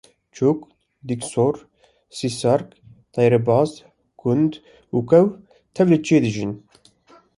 [0.35, 0.59] çik,
[1.07, 1.55] dîksor,
[2.17, 2.67] sîsark,
[3.13, 3.71] teyrê baz,
[4.19, 4.51] kund
[4.95, 5.21] û kew
[5.75, 6.51] tev li çiyayê dijîn